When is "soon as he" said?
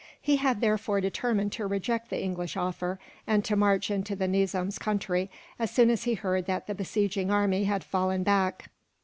5.69-6.15